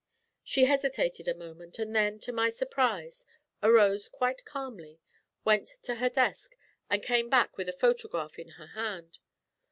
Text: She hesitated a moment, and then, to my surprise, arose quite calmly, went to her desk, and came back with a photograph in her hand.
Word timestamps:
She 0.43 0.65
hesitated 0.65 1.27
a 1.27 1.35
moment, 1.35 1.77
and 1.77 1.95
then, 1.95 2.17
to 2.21 2.31
my 2.31 2.49
surprise, 2.49 3.23
arose 3.61 4.09
quite 4.09 4.43
calmly, 4.45 4.99
went 5.45 5.75
to 5.83 5.93
her 5.97 6.09
desk, 6.09 6.55
and 6.89 7.03
came 7.03 7.29
back 7.29 7.55
with 7.55 7.69
a 7.69 7.71
photograph 7.71 8.39
in 8.39 8.47
her 8.57 8.65
hand. 8.73 9.19